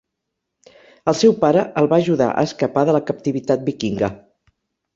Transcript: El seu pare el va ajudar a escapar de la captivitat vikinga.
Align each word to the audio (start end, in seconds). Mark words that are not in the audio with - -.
El 1.13 1.17
seu 1.19 1.35
pare 1.43 1.65
el 1.83 1.91
va 1.93 2.01
ajudar 2.05 2.31
a 2.31 2.47
escapar 2.51 2.85
de 2.91 2.99
la 2.99 3.05
captivitat 3.13 3.69
vikinga. 3.71 4.13